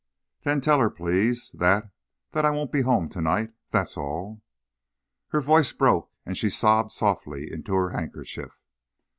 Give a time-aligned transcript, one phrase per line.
[0.45, 1.91] Then tell her, please, that
[2.31, 3.51] that I won't be home tonight.
[3.69, 4.41] That's all."
[5.27, 8.57] Her voice broke and she sobbed softly in her handkerchief.